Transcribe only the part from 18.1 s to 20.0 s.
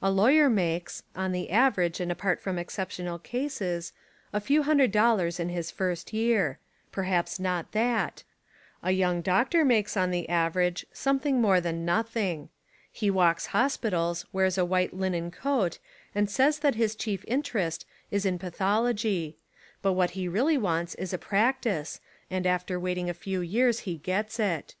is in pa thology; but